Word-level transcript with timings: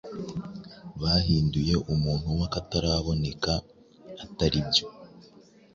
bahinduye 1.01 1.73
umuntu 1.93 2.27
w’akataraboneka.ataribyo 2.39 4.85